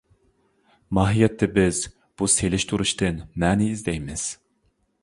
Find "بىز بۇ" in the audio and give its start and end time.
1.57-2.31